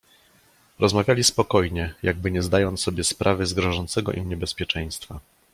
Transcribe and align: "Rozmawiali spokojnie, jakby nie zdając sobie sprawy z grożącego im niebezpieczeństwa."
"Rozmawiali 0.79 1.23
spokojnie, 1.23 1.93
jakby 2.03 2.31
nie 2.31 2.41
zdając 2.41 2.81
sobie 2.81 3.03
sprawy 3.03 3.45
z 3.45 3.53
grożącego 3.53 4.11
im 4.11 4.29
niebezpieczeństwa." 4.29 5.19